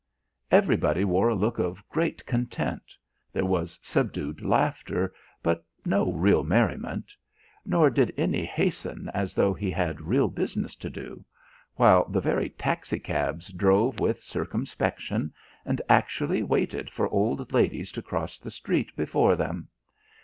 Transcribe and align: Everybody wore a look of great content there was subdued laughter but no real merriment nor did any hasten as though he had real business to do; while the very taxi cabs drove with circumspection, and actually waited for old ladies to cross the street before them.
Everybody 0.49 1.05
wore 1.05 1.29
a 1.29 1.35
look 1.35 1.59
of 1.59 1.87
great 1.87 2.25
content 2.25 2.97
there 3.31 3.45
was 3.45 3.77
subdued 3.83 4.41
laughter 4.41 5.13
but 5.43 5.63
no 5.85 6.11
real 6.13 6.43
merriment 6.43 7.13
nor 7.67 7.91
did 7.91 8.11
any 8.17 8.43
hasten 8.43 9.11
as 9.13 9.35
though 9.35 9.53
he 9.53 9.69
had 9.69 10.01
real 10.01 10.27
business 10.27 10.75
to 10.77 10.89
do; 10.89 11.23
while 11.75 12.09
the 12.09 12.19
very 12.19 12.49
taxi 12.49 12.97
cabs 12.97 13.49
drove 13.53 13.99
with 13.99 14.23
circumspection, 14.23 15.31
and 15.67 15.83
actually 15.87 16.41
waited 16.41 16.89
for 16.89 17.07
old 17.09 17.53
ladies 17.53 17.91
to 17.91 18.01
cross 18.01 18.39
the 18.39 18.49
street 18.49 18.95
before 18.95 19.35
them. 19.35 19.67